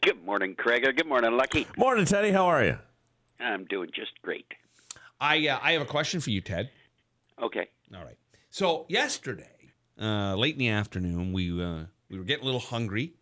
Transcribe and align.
Good 0.00 0.24
morning, 0.24 0.56
Craig. 0.56 0.82
Good 0.96 1.06
morning, 1.06 1.36
Lucky. 1.36 1.66
Morning, 1.76 2.04
Teddy. 2.04 2.32
How 2.32 2.46
are 2.46 2.64
you? 2.64 2.78
I'm 3.38 3.64
doing 3.66 3.90
just 3.94 4.20
great. 4.22 4.46
I 5.20 5.46
uh, 5.46 5.60
I 5.62 5.72
have 5.72 5.82
a 5.82 5.86
question 5.86 6.20
for 6.20 6.30
you, 6.30 6.40
Ted. 6.40 6.70
Okay. 7.40 7.68
All 7.94 8.04
right. 8.04 8.18
So 8.50 8.86
yesterday, 8.88 9.72
uh, 10.00 10.34
late 10.34 10.54
in 10.54 10.58
the 10.58 10.70
afternoon, 10.70 11.32
we 11.32 11.50
uh, 11.62 11.84
we 12.10 12.18
were 12.18 12.24
getting 12.24 12.42
a 12.42 12.46
little 12.46 12.60
hungry. 12.60 13.14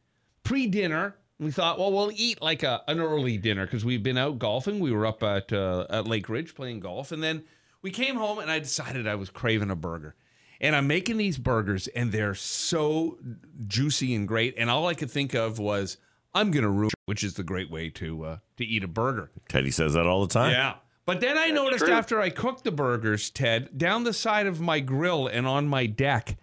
Pre 0.42 0.66
dinner, 0.66 1.16
we 1.38 1.50
thought, 1.50 1.78
well, 1.78 1.92
we'll 1.92 2.12
eat 2.14 2.40
like 2.40 2.62
a, 2.62 2.82
an 2.88 2.98
early 2.98 3.36
dinner 3.36 3.66
because 3.66 3.84
we've 3.84 4.02
been 4.02 4.18
out 4.18 4.38
golfing. 4.38 4.80
We 4.80 4.90
were 4.92 5.04
up 5.04 5.22
at 5.22 5.52
uh, 5.52 5.86
at 5.90 6.06
Lake 6.06 6.30
Ridge 6.30 6.54
playing 6.54 6.80
golf, 6.80 7.12
and 7.12 7.22
then 7.22 7.44
we 7.82 7.90
came 7.90 8.16
home, 8.16 8.38
and 8.38 8.50
I 8.50 8.58
decided 8.58 9.06
I 9.06 9.16
was 9.16 9.28
craving 9.28 9.70
a 9.70 9.76
burger. 9.76 10.14
And 10.60 10.74
I'm 10.74 10.86
making 10.86 11.18
these 11.18 11.36
burgers, 11.36 11.88
and 11.88 12.10
they're 12.10 12.34
so 12.34 13.18
juicy 13.66 14.14
and 14.14 14.26
great. 14.26 14.54
And 14.56 14.70
all 14.70 14.86
I 14.86 14.94
could 14.94 15.10
think 15.10 15.34
of 15.34 15.58
was, 15.58 15.98
I'm 16.34 16.50
gonna 16.50 16.70
ruin, 16.70 16.90
which 17.06 17.22
is 17.22 17.34
the 17.34 17.42
great 17.42 17.70
way 17.70 17.90
to 17.90 18.24
uh, 18.24 18.38
to 18.56 18.64
eat 18.64 18.82
a 18.84 18.88
burger. 18.88 19.30
Teddy 19.48 19.70
says 19.70 19.94
that 19.94 20.06
all 20.06 20.26
the 20.26 20.32
time. 20.32 20.50
Yeah. 20.52 20.74
But 21.06 21.20
then 21.20 21.36
I 21.36 21.48
noticed 21.50 21.84
true. 21.84 21.92
after 21.94 22.20
I 22.20 22.30
cooked 22.30 22.64
the 22.64 22.72
burgers, 22.72 23.28
Ted, 23.30 23.76
down 23.76 24.04
the 24.04 24.14
side 24.14 24.46
of 24.46 24.60
my 24.60 24.80
grill 24.80 25.26
and 25.26 25.46
on 25.46 25.68
my 25.68 25.84
deck, 25.84 26.38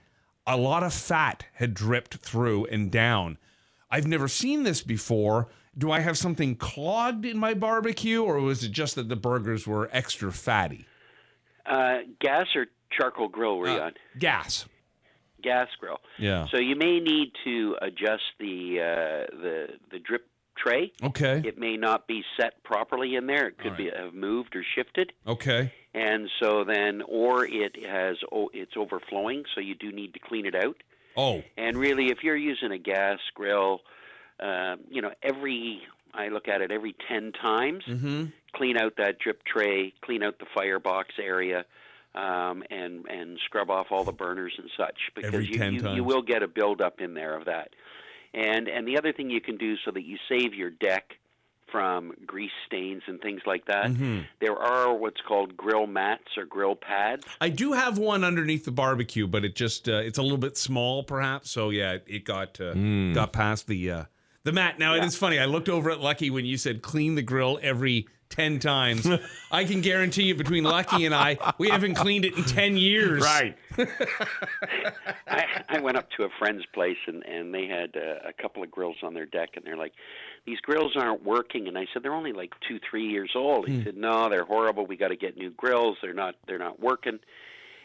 a 0.45 0.55
lot 0.55 0.83
of 0.83 0.93
fat 0.93 1.45
had 1.53 1.73
dripped 1.73 2.17
through 2.17 2.65
and 2.65 2.91
down. 2.91 3.37
I've 3.89 4.05
never 4.07 4.27
seen 4.27 4.61
this 4.63 4.81
before. 4.83 5.47
Do 5.77 5.91
I 5.91 6.01
have 6.01 6.17
something 6.17 6.55
clogged 6.57 7.25
in 7.25 7.37
my 7.39 7.53
barbecue, 7.55 8.21
or 8.21 8.39
was 8.39 8.63
it 8.63 8.71
just 8.71 8.95
that 8.95 9.09
the 9.09 9.15
burgers 9.15 9.65
were 9.65 9.89
extra 9.91 10.31
fatty? 10.31 10.85
Uh, 11.65 11.99
gas 12.19 12.47
or 12.55 12.67
charcoal 12.91 13.29
grill 13.29 13.57
were 13.57 13.67
you 13.67 13.77
Uh, 13.77 13.85
on? 13.85 13.93
gas. 14.19 14.65
Gas 15.41 15.67
grill. 15.79 15.99
Yeah. 16.17 16.47
So 16.51 16.57
you 16.57 16.75
may 16.75 16.99
need 16.99 17.31
to 17.43 17.77
adjust 17.81 18.23
the 18.39 18.79
uh, 18.79 19.35
the 19.41 19.67
the 19.91 19.99
drip 19.99 20.27
tray. 20.57 20.91
Okay. 21.03 21.41
It 21.45 21.57
may 21.57 21.77
not 21.77 22.07
be 22.07 22.23
set 22.39 22.63
properly 22.63 23.15
in 23.15 23.25
there. 23.27 23.47
It 23.47 23.57
could 23.57 23.71
All 23.71 23.77
be 23.77 23.89
have 23.95 24.13
moved 24.13 24.55
or 24.55 24.63
shifted, 24.75 25.11
Okay. 25.25 25.73
and 25.93 26.29
so 26.41 26.63
then, 26.63 27.01
or 27.07 27.45
it 27.45 27.75
has 27.87 28.17
oh, 28.31 28.49
it's 28.53 28.73
overflowing. 28.77 29.43
So 29.55 29.61
you 29.61 29.75
do 29.75 29.91
need 29.91 30.13
to 30.13 30.19
clean 30.19 30.45
it 30.45 30.55
out. 30.55 30.77
Oh. 31.17 31.43
And 31.57 31.77
really, 31.77 32.07
if 32.07 32.19
you're 32.23 32.37
using 32.37 32.71
a 32.71 32.77
gas 32.77 33.19
grill, 33.33 33.81
um, 34.39 34.79
you 34.89 35.01
know 35.01 35.11
every 35.23 35.81
I 36.13 36.27
look 36.27 36.47
at 36.47 36.61
it 36.61 36.71
every 36.71 36.95
ten 37.07 37.31
times. 37.31 37.83
Mm-hmm. 37.87 38.25
clean 38.53 38.77
out 38.77 38.93
that 38.97 39.17
drip 39.19 39.43
tray, 39.45 39.93
clean 40.01 40.21
out 40.23 40.37
the 40.39 40.45
firebox 40.55 41.15
area, 41.19 41.65
um, 42.15 42.63
and 42.69 43.05
and 43.07 43.39
scrub 43.45 43.69
off 43.69 43.87
all 43.91 44.03
the 44.03 44.11
burners 44.11 44.53
and 44.57 44.69
such 44.77 44.97
because 45.15 45.33
Every 45.33 45.47
you, 45.47 45.57
10 45.57 45.73
you, 45.73 45.81
times. 45.81 45.95
you 45.95 46.03
will 46.03 46.21
get 46.21 46.43
a 46.43 46.47
buildup 46.47 46.99
in 47.01 47.13
there 47.13 47.37
of 47.37 47.45
that. 47.45 47.69
And 48.33 48.67
and 48.67 48.87
the 48.87 48.97
other 48.97 49.11
thing 49.13 49.29
you 49.29 49.41
can 49.41 49.57
do 49.57 49.75
so 49.83 49.91
that 49.91 50.03
you 50.05 50.17
save 50.29 50.53
your 50.53 50.69
deck 50.69 51.13
from 51.71 52.11
grease 52.25 52.51
stains 52.67 53.01
and 53.07 53.21
things 53.21 53.41
like 53.45 53.65
that, 53.67 53.91
Mm-hmm. 53.91 54.19
there 54.41 54.57
are 54.57 54.93
what's 54.93 55.21
called 55.25 55.55
grill 55.55 55.87
mats 55.87 56.37
or 56.37 56.43
grill 56.45 56.75
pads. 56.75 57.23
I 57.39 57.47
do 57.47 57.71
have 57.71 57.97
one 57.97 58.25
underneath 58.25 58.65
the 58.65 58.71
barbecue, 58.71 59.25
but 59.25 59.45
it 59.45 59.55
just 59.55 59.87
uh, 59.87 59.93
it's 60.03 60.17
a 60.17 60.21
little 60.21 60.37
bit 60.37 60.57
small, 60.57 61.03
perhaps. 61.03 61.49
So 61.49 61.69
yeah, 61.69 61.97
it 62.07 62.25
got 62.25 62.59
uh, 62.59 62.73
got 63.13 63.31
past 63.31 63.67
the 63.67 63.89
uh, 63.89 64.03
the 64.43 64.51
mat. 64.51 64.79
Now 64.79 64.95
it 64.95 64.97
Yeah. 64.97 65.05
is 65.05 65.15
funny. 65.15 65.39
I 65.39 65.45
looked 65.45 65.69
over 65.69 65.89
at 65.91 66.01
Lucky 66.01 66.29
when 66.29 66.43
you 66.45 66.57
said 66.57 66.81
clean 66.81 67.15
the 67.15 67.21
grill 67.21 67.57
every 67.61 68.05
ten 68.31 68.57
times. 68.59 69.07
I 69.51 69.65
can 69.65 69.81
guarantee 69.81 70.23
you, 70.23 70.35
between 70.35 70.63
Lucky 70.63 71.05
and 71.05 71.13
I, 71.13 71.37
we 71.57 71.69
haven't 71.69 71.95
cleaned 71.95 72.25
it 72.25 72.35
in 72.35 72.43
ten 72.43 72.77
years. 72.77 73.21
Right. 73.21 73.55
I, 75.27 75.45
I 75.69 75.79
went 75.79 75.97
up 75.97 76.09
to 76.17 76.23
a 76.23 76.29
friend's 76.39 76.65
place 76.73 76.97
and 77.05 77.23
and 77.25 77.53
they 77.53 77.67
had 77.67 77.95
uh, 77.95 78.27
a 78.27 78.33
couple 78.33 78.63
of 78.63 78.71
grills 78.71 78.97
on 79.03 79.13
their 79.13 79.25
deck 79.25 79.51
and 79.55 79.65
they're 79.65 79.77
like, 79.77 79.93
these 80.45 80.59
grills 80.61 80.93
aren't 80.95 81.23
working. 81.23 81.67
And 81.67 81.77
I 81.77 81.85
said 81.93 82.03
they're 82.03 82.13
only 82.13 82.33
like 82.33 82.53
two 82.67 82.79
three 82.89 83.07
years 83.07 83.31
old. 83.35 83.67
He 83.67 83.83
said 83.83 83.95
no, 83.95 84.29
they're 84.29 84.45
horrible. 84.45 84.85
We 84.85 84.97
got 84.97 85.09
to 85.09 85.15
get 85.15 85.37
new 85.37 85.51
grills. 85.51 85.97
They're 86.01 86.13
not 86.13 86.35
they're 86.47 86.57
not 86.57 86.79
working. 86.79 87.19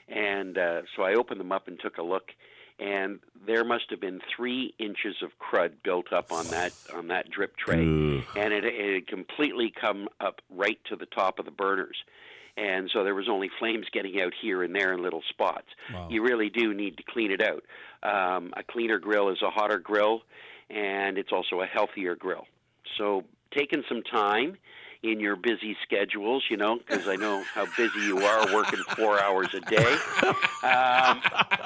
And 0.09 0.57
uh, 0.57 0.83
so 0.95 1.03
I 1.03 1.15
opened 1.15 1.41
them 1.41 1.53
up 1.53 1.67
and 1.69 1.79
took 1.81 1.99
a 1.99 2.03
look, 2.03 2.31
and 2.79 3.21
there 3.47 3.65
must 3.65 3.91
have 3.91 4.01
been 4.01 4.21
three 4.35 4.75
inches 4.79 5.17
of 5.23 5.31
crud 5.39 5.73
built 5.83 6.13
up 6.13 6.33
on 6.33 6.47
that 6.49 6.73
on 6.95 7.09
that 7.09 7.31
drip 7.31 7.57
tray, 7.57 7.81
Ugh. 7.81 8.25
and 8.37 8.53
it, 8.53 8.65
it 8.65 8.95
had 8.95 9.07
completely 9.07 9.73
come 9.79 10.09
up 10.21 10.41
right 10.51 10.79
to 10.87 10.97
the 10.97 11.07
top 11.07 11.39
of 11.39 11.45
the 11.45 11.51
burners. 11.51 11.97
And 12.59 12.91
so 12.91 13.05
there 13.05 13.15
was 13.15 13.29
only 13.29 13.51
flames 13.59 13.87
getting 13.93 14.21
out 14.21 14.33
here 14.41 14.63
and 14.63 14.75
there 14.75 14.95
in 14.95 15.03
little 15.03 15.23
spots. 15.29 15.67
Wow. 15.93 16.09
You 16.11 16.23
really 16.23 16.49
do 16.49 16.73
need 16.73 16.97
to 16.97 17.03
clean 17.03 17.31
it 17.31 17.43
out. 17.43 17.63
Um, 18.03 18.55
a 18.57 18.63
cleaner 18.63 18.99
grill 18.99 19.29
is 19.29 19.43
a 19.43 19.51
hotter 19.51 19.79
grill, 19.79 20.23
and 20.71 21.19
it's 21.19 21.33
also 21.33 21.61
a 21.61 21.67
healthier 21.67 22.15
grill. 22.15 22.47
So 22.97 23.25
taking 23.57 23.83
some 23.89 24.03
time 24.03 24.57
in 25.07 25.21
your 25.21 25.37
busy 25.37 25.77
schedules, 25.83 26.45
you 26.51 26.57
know, 26.57 26.79
because 26.79 27.09
I 27.09 27.17
know 27.17 27.43
how 27.55 27.67
busy 27.77 28.01
you 28.01 28.19
are 28.19 28.55
working 28.55 28.81
four 28.97 29.21
hours 29.21 29.49
a 29.55 29.61
day. 29.61 29.97
Um, 30.63 31.23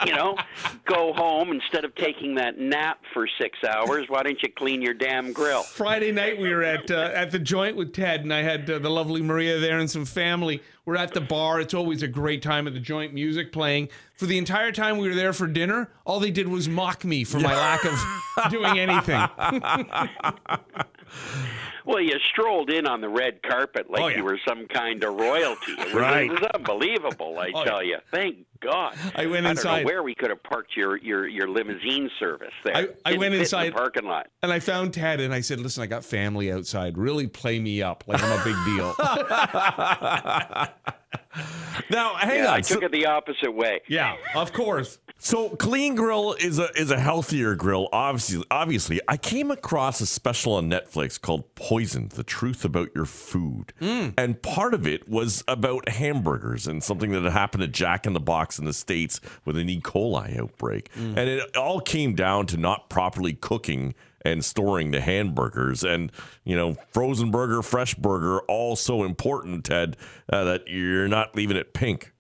you 0.06 0.14
know, 0.14 0.36
go 0.84 1.12
home 1.12 1.52
instead 1.52 1.84
of 1.84 1.94
taking 1.94 2.34
that 2.36 2.58
nap 2.58 3.00
for 3.12 3.26
six 3.40 3.58
hours. 3.64 4.06
Why 4.08 4.22
don't 4.22 4.42
you 4.42 4.50
clean 4.52 4.82
your 4.82 4.94
damn 4.94 5.32
grill? 5.32 5.62
Friday 5.62 6.12
night 6.12 6.38
we 6.38 6.52
were 6.52 6.62
at 6.62 6.90
uh, 6.90 7.10
at 7.14 7.30
the 7.30 7.38
joint 7.38 7.76
with 7.76 7.92
Ted, 7.92 8.22
and 8.22 8.32
I 8.32 8.42
had 8.42 8.68
uh, 8.70 8.78
the 8.78 8.90
lovely 8.90 9.22
Maria 9.22 9.58
there 9.58 9.78
and 9.78 9.90
some 9.90 10.04
family. 10.04 10.62
We're 10.84 10.96
at 10.96 11.14
the 11.14 11.20
bar. 11.20 11.60
It's 11.60 11.74
always 11.74 12.02
a 12.02 12.08
great 12.08 12.42
time 12.42 12.66
at 12.66 12.74
the 12.74 12.80
joint, 12.80 13.14
music 13.14 13.52
playing. 13.52 13.88
For 14.14 14.26
the 14.26 14.38
entire 14.38 14.72
time 14.72 14.98
we 14.98 15.08
were 15.08 15.14
there 15.14 15.32
for 15.32 15.46
dinner, 15.46 15.90
all 16.04 16.20
they 16.20 16.30
did 16.30 16.48
was 16.48 16.68
mock 16.68 17.04
me 17.04 17.24
for 17.24 17.38
my 17.38 17.54
lack 17.54 17.84
of 17.84 17.98
doing 18.50 18.78
anything. 18.78 19.22
Well, 21.84 22.00
you 22.00 22.12
strolled 22.30 22.70
in 22.70 22.86
on 22.86 23.00
the 23.00 23.08
red 23.08 23.42
carpet 23.42 23.90
like 23.90 24.02
Oh, 24.02 24.08
yeah. 24.08 24.16
you 24.18 24.24
were 24.24 24.38
some 24.46 24.66
kind 24.66 25.02
of 25.04 25.14
royalty. 25.14 25.72
It 25.72 25.86
was, 25.86 25.94
Right. 25.94 26.30
it 26.30 26.40
was 26.40 26.42
unbelievable, 26.54 27.38
I 27.38 27.50
Oh, 27.54 27.64
tell 27.64 27.82
you. 27.82 27.98
Thank 28.10 28.36
God. 28.60 28.94
I 29.14 29.26
went 29.26 29.46
I 29.46 29.48
don't 29.48 29.50
inside. 29.52 29.80
know 29.80 29.86
where 29.86 30.02
we 30.02 30.14
could 30.14 30.30
have 30.30 30.42
parked 30.42 30.76
your, 30.76 30.96
your, 30.98 31.26
your 31.26 31.48
limousine 31.48 32.10
service 32.18 32.52
there. 32.64 32.76
I- 32.76 32.88
I 33.04 33.10
went 33.16 33.22
fit 33.22 33.32
in 33.34 33.40
inside- 33.40 33.68
the 33.68 33.72
parking 33.72 34.04
lot. 34.04 34.28
And 34.42 34.52
I 34.52 34.58
found 34.60 34.92
Ted, 34.94 35.20
and 35.20 35.32
I 35.32 35.40
said, 35.40 35.60
"Listen, 35.60 35.82
I 35.82 35.86
got 35.86 36.04
family 36.04 36.52
outside. 36.52 36.98
Really 36.98 37.26
play 37.26 37.58
me 37.58 37.82
up 37.82 38.04
like 38.06 38.22
I'm 38.22 38.38
a 38.38 38.44
big 38.44 38.56
deal." 38.66 38.94
Now, 41.90 42.14
hang 42.14 42.38
Yeah, 42.44 42.52
I 42.52 42.56
on. 42.56 42.62
took 42.62 42.80
So, 42.80 42.86
it 42.86 42.92
the 42.92 43.06
opposite 43.06 43.52
way. 43.52 43.80
yeah, 43.88 44.16
of 44.34 44.52
course. 44.52 44.98
So 45.22 45.50
clean 45.50 45.94
grill 45.94 46.32
is 46.32 46.58
a 46.58 46.70
is 46.78 46.90
a 46.90 46.98
healthier 46.98 47.54
grill. 47.54 47.88
Obviously, 47.92 48.42
obviously, 48.50 49.00
I 49.06 49.16
came 49.16 49.50
across 49.50 50.00
a 50.00 50.06
special 50.06 50.54
on 50.54 50.68
Netflix 50.70 51.20
called 51.20 51.54
"Poisoned: 51.54 52.10
The 52.10 52.24
Truth 52.24 52.64
About 52.64 52.88
Your 52.94 53.04
Food," 53.04 53.72
and 54.16 54.40
part 54.42 54.72
of 54.74 54.86
it 54.86 55.08
was 55.08 55.44
about 55.46 55.88
hamburgers 55.90 56.66
and 56.66 56.82
something 56.82 57.10
that 57.12 57.22
had 57.22 57.32
happened 57.32 57.62
at 57.62 57.72
Jack 57.72 58.06
in 58.06 58.14
the 58.14 58.20
Box 58.20 58.58
in 58.58 58.64
the 58.64 58.72
states 58.72 59.20
with 59.44 59.56
an 59.58 59.68
E. 59.68 59.80
coli 59.80 60.38
outbreak, 60.40 60.90
and 60.96 61.18
it 61.18 61.54
all 61.56 61.80
came 61.80 62.14
down 62.14 62.46
to 62.46 62.56
not 62.56 62.88
properly 62.88 63.34
cooking 63.34 63.94
and 64.22 64.44
storing 64.44 64.90
the 64.90 65.00
hamburgers. 65.00 65.84
And 65.84 66.10
you 66.44 66.56
know 66.56 66.76
frozen 66.92 67.30
burger 67.30 67.62
fresh 67.62 67.94
burger 67.94 68.40
all 68.42 68.74
so 68.74 69.04
important 69.04 69.64
ted 69.64 69.96
uh, 70.32 70.44
that 70.44 70.68
you're 70.68 71.08
not 71.08 71.36
leaving 71.36 71.56
it 71.56 71.74
pink 71.74 72.12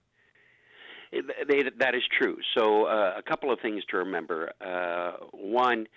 It- 1.12 1.48
They, 1.48 1.62
that 1.78 1.94
is 1.94 2.02
true. 2.18 2.38
So, 2.56 2.84
uh, 2.84 3.14
a 3.16 3.22
couple 3.22 3.52
of 3.52 3.60
things 3.60 3.84
to 3.90 3.98
remember. 3.98 4.52
Uh, 4.60 5.12
one, 5.32 5.88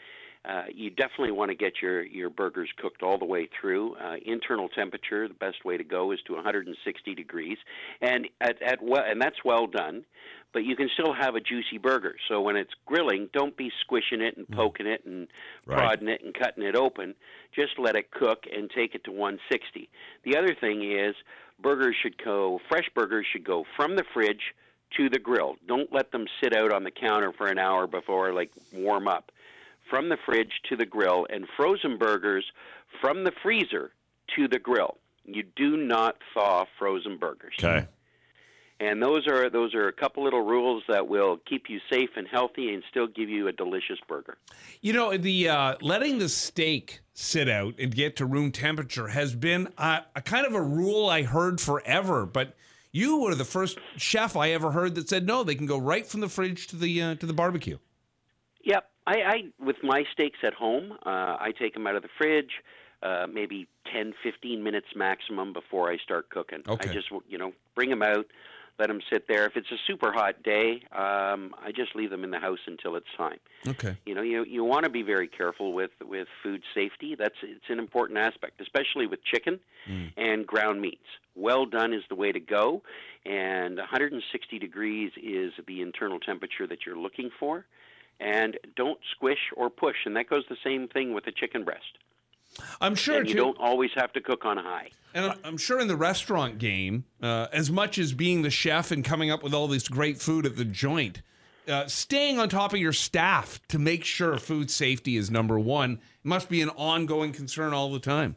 uh, 0.45 0.63
you 0.73 0.89
definitely 0.89 1.31
want 1.31 1.49
to 1.49 1.55
get 1.55 1.81
your, 1.81 2.03
your 2.03 2.29
burgers 2.29 2.69
cooked 2.77 3.01
all 3.03 3.17
the 3.17 3.25
way 3.25 3.47
through. 3.59 3.95
Uh, 3.95 4.15
internal 4.25 4.67
temperature, 4.69 5.27
the 5.27 5.33
best 5.35 5.63
way 5.63 5.77
to 5.77 5.83
go 5.83 6.11
is 6.11 6.19
to 6.27 6.33
160 6.33 7.15
degrees, 7.15 7.57
and 8.01 8.27
at, 8.41 8.61
at 8.61 8.81
well, 8.83 9.03
and 9.07 9.21
that's 9.21 9.43
well 9.45 9.67
done. 9.67 10.03
But 10.51 10.65
you 10.65 10.75
can 10.75 10.87
still 10.93 11.13
have 11.13 11.33
a 11.33 11.39
juicy 11.39 11.79
burger. 11.81 12.15
So 12.27 12.39
when 12.41 12.55
it's 12.57 12.73
grilling, 12.85 13.27
don't 13.33 13.57
be 13.57 13.71
squishing 13.81 14.21
it 14.21 14.37
and 14.37 14.47
poking 14.49 14.85
it 14.85 15.03
and 15.05 15.27
Right. 15.65 15.77
prodding 15.77 16.09
it 16.09 16.21
and 16.23 16.31
cutting 16.33 16.63
it 16.63 16.75
open. 16.75 17.15
Just 17.55 17.79
let 17.79 17.95
it 17.95 18.11
cook 18.11 18.43
and 18.55 18.69
take 18.69 18.93
it 18.93 19.03
to 19.05 19.11
160. 19.11 19.89
The 20.23 20.37
other 20.37 20.53
thing 20.53 20.83
is, 20.83 21.15
burgers 21.59 21.95
should 22.03 22.23
go. 22.23 22.59
Fresh 22.69 22.89
burgers 22.93 23.25
should 23.31 23.43
go 23.43 23.65
from 23.75 23.95
the 23.95 24.03
fridge 24.13 24.53
to 24.97 25.09
the 25.09 25.19
grill. 25.19 25.55
Don't 25.67 25.91
let 25.91 26.11
them 26.11 26.25
sit 26.41 26.55
out 26.55 26.71
on 26.71 26.83
the 26.83 26.91
counter 26.91 27.31
for 27.31 27.47
an 27.47 27.57
hour 27.57 27.87
before 27.87 28.33
like 28.33 28.51
warm 28.71 29.07
up. 29.07 29.31
From 29.89 30.09
the 30.09 30.17
fridge 30.25 30.61
to 30.69 30.75
the 30.75 30.85
grill 30.85 31.27
and 31.29 31.45
frozen 31.55 31.97
burgers 31.97 32.45
from 33.01 33.23
the 33.23 33.31
freezer 33.43 33.91
to 34.35 34.47
the 34.47 34.59
grill. 34.59 34.97
You 35.25 35.43
do 35.55 35.77
not 35.77 36.17
thaw 36.33 36.65
frozen 36.79 37.17
burgers. 37.17 37.55
okay 37.59 37.87
And 38.79 39.01
those 39.01 39.27
are 39.27 39.49
those 39.49 39.73
are 39.75 39.87
a 39.87 39.93
couple 39.93 40.23
little 40.23 40.41
rules 40.41 40.83
that 40.87 41.07
will 41.07 41.37
keep 41.47 41.69
you 41.69 41.79
safe 41.91 42.09
and 42.15 42.27
healthy 42.27 42.73
and 42.73 42.83
still 42.89 43.07
give 43.07 43.29
you 43.29 43.47
a 43.47 43.51
delicious 43.51 43.99
burger. 44.07 44.37
You 44.81 44.93
know, 44.93 45.15
the 45.17 45.49
uh, 45.49 45.75
letting 45.81 46.17
the 46.17 46.29
steak 46.29 47.01
sit 47.13 47.47
out 47.47 47.75
and 47.79 47.93
get 47.93 48.15
to 48.17 48.25
room 48.25 48.51
temperature 48.51 49.09
has 49.09 49.35
been 49.35 49.69
a, 49.77 50.01
a 50.15 50.21
kind 50.21 50.45
of 50.45 50.53
a 50.53 50.61
rule 50.61 51.07
I 51.07 51.23
heard 51.23 51.61
forever, 51.61 52.25
but 52.25 52.55
you 52.93 53.17
were 53.17 53.35
the 53.35 53.43
first 53.43 53.77
chef 53.97 54.37
I 54.37 54.51
ever 54.51 54.71
heard 54.71 54.95
that 54.95 55.09
said 55.09 55.25
no, 55.25 55.43
they 55.43 55.55
can 55.55 55.65
go 55.65 55.77
right 55.77 56.07
from 56.07 56.21
the 56.21 56.29
fridge 56.29 56.67
to 56.67 56.77
the 56.77 57.01
uh, 57.01 57.15
to 57.15 57.25
the 57.25 57.33
barbecue. 57.33 57.79
Yep, 58.63 58.89
I, 59.05 59.11
I 59.11 59.35
with 59.59 59.77
my 59.83 60.03
steaks 60.13 60.39
at 60.43 60.53
home, 60.53 60.93
uh, 61.05 61.09
I 61.09 61.51
take 61.59 61.73
them 61.73 61.85
out 61.85 61.95
of 61.95 62.03
the 62.03 62.09
fridge, 62.17 62.51
uh, 63.01 63.25
maybe 63.31 63.67
10, 63.91 64.13
15 64.23 64.63
minutes 64.63 64.87
maximum 64.95 65.51
before 65.51 65.91
I 65.91 65.97
start 65.97 66.29
cooking. 66.29 66.59
Okay. 66.65 66.89
I 66.89 66.93
just 66.93 67.07
you 67.27 67.37
know 67.37 67.51
bring 67.75 67.89
them 67.89 68.03
out, 68.03 68.27
let 68.79 68.87
them 68.87 68.99
sit 69.11 69.27
there. 69.27 69.45
If 69.45 69.55
it's 69.55 69.71
a 69.71 69.77
super 69.85 70.11
hot 70.11 70.41
day, 70.43 70.81
um, 70.91 71.53
I 71.63 71.71
just 71.75 71.95
leave 71.95 72.09
them 72.09 72.23
in 72.23 72.31
the 72.31 72.39
house 72.39 72.59
until 72.65 72.95
it's 72.95 73.07
time. 73.17 73.39
Okay. 73.67 73.95
You 74.05 74.15
know, 74.15 74.21
you 74.21 74.43
you 74.43 74.63
want 74.63 74.85
to 74.85 74.89
be 74.89 75.03
very 75.03 75.27
careful 75.27 75.73
with 75.73 75.91
with 76.01 76.27
food 76.41 76.63
safety. 76.73 77.15
That's 77.15 77.35
it's 77.43 77.69
an 77.69 77.79
important 77.79 78.19
aspect, 78.19 78.61
especially 78.61 79.07
with 79.07 79.23
chicken 79.23 79.59
and 80.17 80.47
ground 80.47 80.81
meats. 80.81 81.05
Well 81.35 81.65
done 81.65 81.93
is 81.93 82.03
the 82.09 82.15
way 82.15 82.31
to 82.31 82.39
go, 82.39 82.81
and 83.25 83.77
160 83.77 84.59
degrees 84.59 85.11
is 85.21 85.53
the 85.67 85.81
internal 85.81 86.19
temperature 86.19 86.67
that 86.67 86.79
you're 86.85 86.97
looking 86.97 87.29
for. 87.39 87.65
And 88.19 88.57
don't 88.75 88.99
squish 89.15 89.51
or 89.57 89.69
push, 89.69 89.97
and 90.05 90.15
that 90.15 90.29
goes 90.29 90.43
the 90.47 90.55
same 90.63 90.87
thing 90.87 91.13
with 91.13 91.27
a 91.27 91.31
chicken 91.31 91.63
breast. 91.63 91.97
I'm 92.81 92.95
sure 92.95 93.19
and 93.19 93.27
you 93.27 93.33
too- 93.33 93.39
don't 93.39 93.57
always 93.59 93.91
have 93.95 94.13
to 94.13 94.21
cook 94.21 94.45
on 94.45 94.57
high. 94.57 94.89
And 95.15 95.25
I'm, 95.25 95.39
I'm 95.43 95.57
sure 95.57 95.79
in 95.79 95.87
the 95.87 95.95
restaurant 95.95 96.57
game, 96.57 97.05
uh, 97.21 97.47
as 97.53 97.69
much 97.69 97.99
as 97.99 98.13
being 98.13 98.41
the 98.41 98.49
chef 98.49 98.89
and 98.91 99.05
coming 99.05 99.29
up 99.29 99.43
with 99.43 99.53
all 99.53 99.67
this 99.67 99.87
great 99.87 100.19
food 100.19 100.45
at 100.45 100.55
the 100.55 100.65
joint, 100.65 101.21
uh, 101.67 101.85
staying 101.87 102.39
on 102.39 102.49
top 102.49 102.73
of 102.73 102.79
your 102.79 102.93
staff 102.93 103.59
to 103.67 103.77
make 103.77 104.03
sure 104.03 104.37
food 104.37 104.71
safety 104.71 105.15
is 105.15 105.29
number 105.29 105.59
one 105.59 105.99
must 106.23 106.49
be 106.49 106.61
an 106.61 106.69
ongoing 106.69 107.31
concern 107.31 107.73
all 107.73 107.91
the 107.91 107.99
time. 107.99 108.35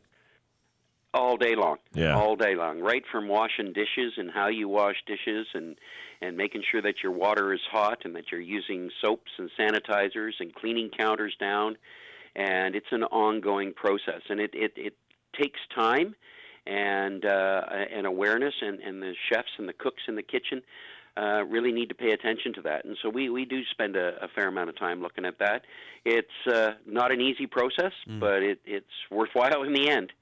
all 1.14 1.38
day 1.38 1.54
long. 1.56 1.78
Yeah. 1.94 2.14
All 2.14 2.36
day 2.36 2.54
long. 2.54 2.80
Right 2.80 3.02
from 3.10 3.26
washing 3.26 3.72
dishes 3.72 4.12
and 4.19 4.30
how 4.30 4.48
you 4.48 4.69
wash 4.69 4.96
dishes 5.06 5.46
and 5.54 5.76
and 6.20 6.36
making 6.36 6.62
sure 6.70 6.80
that 6.82 7.02
your 7.02 7.12
water 7.12 7.52
is 7.52 7.60
hot 7.70 8.04
and 8.04 8.14
that 8.16 8.30
you're 8.30 8.40
using 8.40 8.90
soaps 9.02 9.30
and 9.38 9.50
sanitizers 9.58 10.32
and 10.40 10.54
cleaning 10.54 10.90
counters 10.90 11.34
down. 11.40 11.76
And 12.36 12.76
it's 12.76 12.92
an 12.92 13.02
ongoing 13.04 13.72
process 13.72 14.20
and 14.28 14.38
it 14.40 14.50
it, 14.54 14.72
it 14.76 14.94
takes 15.40 15.58
time 15.74 16.14
and 16.66 17.24
uh, 17.24 17.62
and 17.94 18.06
awareness 18.06 18.54
and, 18.60 18.80
and 18.80 19.02
the 19.02 19.14
chefs 19.30 19.48
and 19.58 19.68
the 19.68 19.72
cooks 19.72 20.02
in 20.06 20.16
the 20.16 20.22
kitchen 20.22 20.62
uh, 21.16 21.42
really 21.44 21.72
need 21.72 21.88
to 21.88 21.94
pay 21.94 22.10
attention 22.10 22.52
to 22.52 22.62
that. 22.62 22.84
And 22.84 22.96
so 23.02 23.08
we, 23.08 23.30
we 23.30 23.44
do 23.46 23.62
spend 23.70 23.96
a, 23.96 24.22
a 24.22 24.28
fair 24.34 24.48
amount 24.48 24.68
of 24.68 24.78
time 24.78 25.00
looking 25.00 25.24
at 25.24 25.38
that. 25.38 25.62
It's 26.04 26.28
uh, 26.52 26.72
not 26.86 27.10
an 27.10 27.20
easy 27.20 27.46
process, 27.46 27.92
but 28.20 28.42
it, 28.42 28.58
it's 28.66 28.86
worthwhile 29.10 29.62
in 29.62 29.72
the 29.72 29.88
end. 29.88 30.12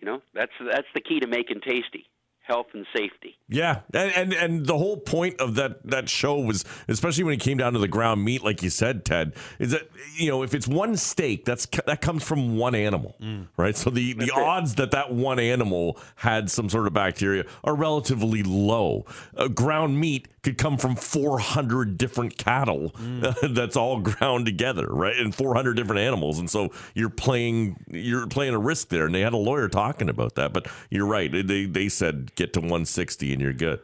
You 0.00 0.06
know, 0.06 0.22
that's 0.34 0.52
that's 0.72 0.86
the 0.94 1.00
key 1.00 1.20
to 1.20 1.26
making 1.26 1.60
tasty, 1.60 2.06
health 2.44 2.66
and 2.74 2.86
safety. 2.94 3.36
Yeah, 3.48 3.80
and, 3.92 4.12
and 4.12 4.32
and 4.32 4.66
the 4.66 4.78
whole 4.78 4.96
point 4.96 5.40
of 5.40 5.54
that 5.56 5.84
that 5.86 6.08
show 6.08 6.38
was, 6.38 6.64
especially 6.88 7.24
when 7.24 7.34
it 7.34 7.40
came 7.40 7.58
down 7.58 7.72
to 7.72 7.78
the 7.78 7.88
ground 7.88 8.24
meat, 8.24 8.44
like 8.44 8.62
you 8.62 8.70
said, 8.70 9.04
Ted, 9.04 9.34
is 9.58 9.72
that 9.72 9.88
you 10.16 10.30
know 10.30 10.42
if 10.42 10.54
it's 10.54 10.68
one 10.68 10.96
steak, 10.96 11.44
that's 11.44 11.66
that 11.86 12.00
comes 12.00 12.22
from 12.22 12.56
one 12.56 12.74
animal, 12.74 13.16
right? 13.56 13.76
So 13.76 13.90
the 13.90 14.12
the 14.12 14.30
odds 14.30 14.76
that 14.76 14.92
that 14.92 15.12
one 15.12 15.38
animal 15.38 15.98
had 16.16 16.50
some 16.50 16.68
sort 16.68 16.86
of 16.86 16.92
bacteria 16.92 17.44
are 17.64 17.74
relatively 17.74 18.42
low. 18.42 19.06
Uh, 19.36 19.48
ground 19.48 19.98
meat 19.98 20.28
could 20.42 20.58
come 20.58 20.76
from 20.76 20.94
400 20.94 21.96
different 21.96 22.36
cattle 22.36 22.92
that's 23.42 23.76
all 23.76 24.00
ground 24.00 24.44
together, 24.44 24.86
right? 24.86 25.16
And 25.16 25.34
400 25.34 25.74
different 25.74 26.00
animals, 26.00 26.38
and 26.38 26.50
so 26.50 26.70
you're 26.94 27.10
playing 27.10 27.82
you're 27.88 28.26
playing 28.26 28.54
a 28.54 28.58
risk 28.58 28.88
there. 28.88 29.06
And 29.06 29.14
they 29.14 29.20
had 29.20 29.32
a 29.32 29.38
lawyer 29.38 29.68
talking 29.68 30.08
about 30.08 30.34
that, 30.36 30.52
but 30.52 30.66
you're 30.90 31.06
right. 31.06 31.30
They 31.30 31.66
they 31.66 31.88
said 31.88 32.33
get 32.34 32.52
to 32.54 32.60
160 32.60 33.32
and 33.32 33.40
you're 33.40 33.52
good. 33.52 33.80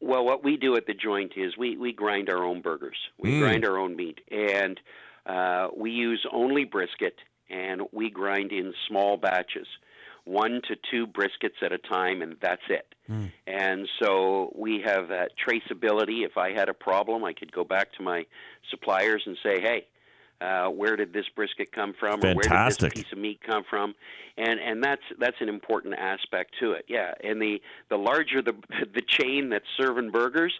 Well, 0.00 0.24
what 0.24 0.44
we 0.44 0.56
do 0.56 0.76
at 0.76 0.86
the 0.86 0.94
joint 0.94 1.32
is 1.36 1.56
we, 1.56 1.76
we 1.76 1.92
grind 1.92 2.28
our 2.28 2.44
own 2.44 2.60
burgers. 2.60 2.96
We 3.18 3.30
Mm. 3.32 3.40
grind 3.40 3.64
our 3.64 3.78
own 3.78 3.96
meat, 3.96 4.20
and 4.30 4.78
uh, 5.24 5.68
we 5.76 5.90
use 5.90 6.24
only 6.32 6.64
brisket, 6.64 7.16
and 7.48 7.82
we 7.92 8.10
grind 8.10 8.52
in 8.52 8.74
small 8.86 9.16
batches, 9.16 9.66
one 10.24 10.60
to 10.68 10.76
two 10.90 11.06
briskets 11.06 11.62
at 11.62 11.72
a 11.72 11.78
time, 11.78 12.20
and 12.22 12.36
that's 12.40 12.62
it. 12.68 12.94
And 13.46 13.88
so 14.00 14.52
we 14.56 14.82
have 14.84 15.08
that 15.08 15.30
traceability. 15.38 16.24
If 16.26 16.36
I 16.36 16.52
had 16.52 16.68
a 16.68 16.74
problem, 16.74 17.24
I 17.24 17.32
could 17.32 17.52
go 17.52 17.62
back 17.64 17.92
to 17.94 18.02
my 18.02 18.26
suppliers 18.70 19.22
and 19.26 19.36
say, 19.42 19.60
"Hey, 19.60 19.86
uh, 20.40 20.68
where 20.68 20.96
did 20.96 21.12
this 21.12 21.26
brisket 21.34 21.72
come 21.72 21.94
from, 21.98 22.20
or 22.24 22.34
where 22.34 22.68
did 22.68 22.78
this 22.78 22.92
piece 22.92 23.12
of 23.12 23.18
meat 23.18 23.40
come 23.46 23.64
from?" 23.68 23.94
And 24.36 24.60
and 24.60 24.82
that's 24.82 25.02
that's 25.18 25.36
an 25.40 25.48
important 25.48 25.94
aspect 25.98 26.54
to 26.60 26.72
it. 26.72 26.84
Yeah, 26.88 27.12
and 27.24 27.40
the 27.40 27.60
the 27.88 27.96
larger 27.96 28.42
the 28.42 28.54
the 28.94 29.02
chain 29.02 29.48
that's 29.48 29.66
serving 29.76 30.10
burgers, 30.10 30.52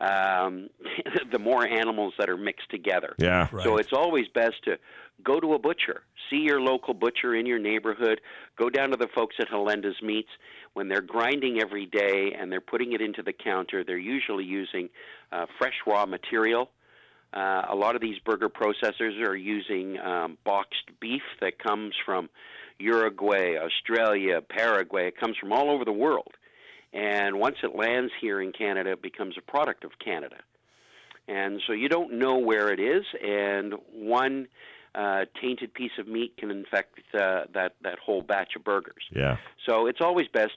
um, 0.00 0.68
the 1.32 1.38
more 1.38 1.66
animals 1.66 2.14
that 2.18 2.28
are 2.28 2.36
mixed 2.36 2.70
together. 2.70 3.14
Yeah. 3.18 3.48
So 3.62 3.78
it's 3.78 3.92
always 3.92 4.28
best 4.28 4.62
to 4.64 4.78
go 5.24 5.40
to 5.40 5.54
a 5.54 5.58
butcher, 5.58 6.02
see 6.30 6.38
your 6.38 6.60
local 6.60 6.94
butcher 6.94 7.34
in 7.34 7.46
your 7.46 7.58
neighborhood, 7.58 8.20
go 8.58 8.68
down 8.68 8.90
to 8.90 8.96
the 8.96 9.08
folks 9.14 9.36
at 9.40 9.48
Halenda's 9.48 10.00
Meats. 10.02 10.30
When 10.74 10.88
they're 10.88 11.02
grinding 11.02 11.60
every 11.60 11.86
day 11.86 12.34
and 12.38 12.50
they're 12.50 12.60
putting 12.60 12.92
it 12.92 13.02
into 13.02 13.22
the 13.22 13.32
counter, 13.32 13.84
they're 13.84 13.98
usually 13.98 14.44
using 14.44 14.88
uh, 15.30 15.46
fresh 15.58 15.74
raw 15.86 16.06
material. 16.06 16.70
Uh, 17.32 17.62
a 17.70 17.74
lot 17.74 17.94
of 17.94 18.00
these 18.00 18.18
burger 18.18 18.48
processors 18.48 19.20
are 19.26 19.34
using 19.34 19.98
um, 19.98 20.36
boxed 20.44 20.90
beef 21.00 21.22
that 21.40 21.58
comes 21.58 21.94
from 22.04 22.28
Uruguay, 22.78 23.56
Australia, 23.56 24.40
Paraguay. 24.42 25.08
It 25.08 25.18
comes 25.18 25.36
from 25.38 25.52
all 25.52 25.70
over 25.70 25.84
the 25.84 25.92
world. 25.92 26.34
And 26.92 27.38
once 27.38 27.56
it 27.62 27.74
lands 27.74 28.12
here 28.20 28.40
in 28.42 28.52
Canada, 28.52 28.92
it 28.92 29.02
becomes 29.02 29.36
a 29.38 29.40
product 29.40 29.84
of 29.84 29.92
Canada. 30.04 30.36
And 31.26 31.62
so 31.66 31.72
you 31.72 31.88
don't 31.88 32.18
know 32.18 32.36
where 32.36 32.70
it 32.72 32.80
is, 32.80 33.04
and 33.22 33.74
one 33.94 34.48
uh, 34.94 35.24
tainted 35.40 35.72
piece 35.72 35.92
of 35.98 36.06
meat 36.06 36.36
can 36.36 36.50
infect 36.50 36.98
uh, 37.14 37.44
that, 37.54 37.76
that 37.82 37.98
whole 37.98 38.20
batch 38.22 38.56
of 38.56 38.64
burgers. 38.64 39.04
Yeah. 39.14 39.36
So 39.66 39.86
it's 39.86 40.00
always 40.00 40.26
best 40.28 40.56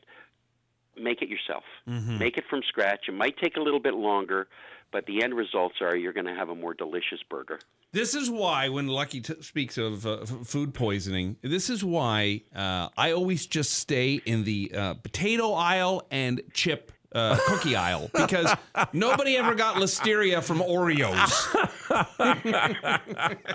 make 0.98 1.22
it 1.22 1.30
yourself. 1.30 1.64
Make 1.88 2.38
it 2.38 2.44
from 2.50 2.62
scratch. 2.68 3.06
It 3.08 3.14
might 3.14 3.38
take 3.38 3.58
a 3.58 3.62
little 3.62 3.80
bit 3.80 3.94
longer, 3.96 4.48
but 4.92 5.06
the 5.06 5.24
end 5.24 5.34
results 5.36 5.76
are 5.82 5.96
you're 5.96 6.14
going 6.14 6.26
to 6.28 6.36
have 6.36 6.50
a 6.50 6.56
more 6.56 6.74
delicious 6.74 7.20
burger. 7.30 7.60
This 7.92 8.14
is 8.14 8.30
why, 8.30 8.68
when 8.70 8.88
Lucky 8.88 9.22
t- 9.22 9.42
speaks 9.42 9.78
of 9.78 10.06
uh, 10.06 10.20
f- 10.24 10.28
food 10.46 10.74
poisoning, 10.74 11.38
this 11.42 11.70
is 11.70 11.84
why 11.84 12.42
uh, 12.54 12.90
I 12.98 13.14
always 13.14 13.46
just 13.46 13.74
stay 13.74 14.20
in 14.26 14.44
the 14.44 14.72
uh, 14.76 14.94
potato 14.96 15.54
aisle 15.54 16.06
and 16.12 16.42
chip 16.54 16.92
uh, 17.14 17.38
cookie 17.46 17.78
aisle 17.78 18.10
because 18.14 18.54
nobody 18.92 19.38
ever 19.38 19.56
got 19.56 19.78
listeria 19.78 20.44
from 20.44 20.60
Oreos. 20.60 21.32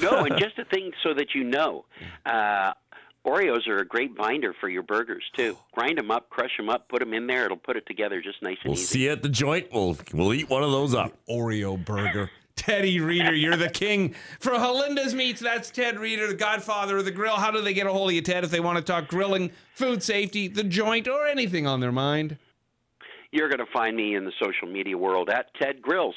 No, 0.00 0.24
and 0.24 0.38
just 0.38 0.58
a 0.58 0.64
thing 0.64 0.92
so 1.02 1.12
that 1.14 1.34
you 1.34 1.44
know, 1.44 1.84
uh, 2.24 2.72
Oreos 3.28 3.68
are 3.68 3.78
a 3.78 3.84
great 3.86 4.16
binder 4.16 4.54
for 4.60 4.68
your 4.68 4.82
burgers 4.82 5.24
too. 5.36 5.56
Grind 5.74 5.98
them 5.98 6.10
up, 6.10 6.30
crush 6.30 6.56
them 6.56 6.68
up, 6.68 6.88
put 6.88 7.00
them 7.00 7.12
in 7.14 7.26
there. 7.26 7.44
It'll 7.44 7.56
put 7.56 7.76
it 7.76 7.86
together 7.86 8.20
just 8.22 8.42
nice 8.42 8.56
and 8.64 8.70
We'll 8.70 8.78
easy. 8.78 8.84
see 8.86 9.04
you 9.04 9.12
at 9.12 9.22
the 9.22 9.28
joint. 9.28 9.68
We'll 9.72 9.96
we'll 10.12 10.34
eat 10.34 10.48
one 10.48 10.62
of 10.62 10.70
those 10.70 10.94
up. 10.94 11.12
Oreo 11.28 11.82
burger. 11.82 12.30
Teddy 12.56 12.98
Reader, 12.98 13.34
you're 13.34 13.56
the 13.56 13.70
king. 13.70 14.14
For 14.40 14.50
Halenda's 14.50 15.14
Meats, 15.14 15.40
that's 15.40 15.70
Ted 15.70 15.96
Reader, 15.96 16.26
the 16.26 16.34
godfather 16.34 16.96
of 16.96 17.04
the 17.04 17.12
grill. 17.12 17.36
How 17.36 17.52
do 17.52 17.60
they 17.62 17.72
get 17.72 17.86
a 17.86 17.92
hold 17.92 18.10
of 18.10 18.14
you, 18.16 18.20
Ted, 18.20 18.42
if 18.42 18.50
they 18.50 18.58
want 18.58 18.78
to 18.78 18.82
talk 18.84 19.06
grilling, 19.06 19.52
food 19.74 20.02
safety, 20.02 20.48
the 20.48 20.64
joint, 20.64 21.06
or 21.06 21.26
anything 21.28 21.68
on 21.68 21.78
their 21.78 21.92
mind? 21.92 22.36
You're 23.30 23.48
going 23.48 23.64
to 23.64 23.72
find 23.72 23.96
me 23.96 24.16
in 24.16 24.24
the 24.24 24.32
social 24.42 24.66
media 24.66 24.98
world 24.98 25.30
at 25.30 25.54
Ted 25.54 25.80
Grills. 25.80 26.16